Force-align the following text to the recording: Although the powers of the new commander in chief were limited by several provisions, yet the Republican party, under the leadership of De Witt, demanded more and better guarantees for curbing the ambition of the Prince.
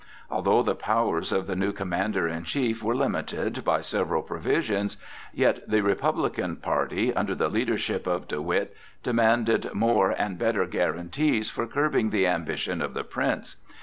Although 0.31 0.63
the 0.63 0.73
powers 0.73 1.31
of 1.31 1.45
the 1.45 1.55
new 1.55 1.71
commander 1.71 2.27
in 2.27 2.43
chief 2.43 2.81
were 2.81 2.95
limited 2.95 3.63
by 3.63 3.81
several 3.81 4.23
provisions, 4.23 4.97
yet 5.31 5.61
the 5.69 5.81
Republican 5.83 6.55
party, 6.55 7.13
under 7.13 7.35
the 7.35 7.49
leadership 7.49 8.07
of 8.07 8.27
De 8.27 8.41
Witt, 8.41 8.75
demanded 9.03 9.69
more 9.75 10.09
and 10.09 10.39
better 10.39 10.65
guarantees 10.65 11.51
for 11.51 11.67
curbing 11.67 12.09
the 12.09 12.25
ambition 12.25 12.81
of 12.81 12.95
the 12.95 13.03
Prince. 13.03 13.57